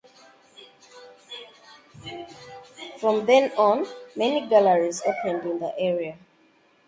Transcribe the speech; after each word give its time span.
From 2.97 3.27
then 3.27 3.51
on, 3.51 3.85
many 4.15 4.47
galleries 4.47 5.03
opened 5.05 5.43
in 5.43 5.59
the 5.59 5.77
area. 5.77 6.17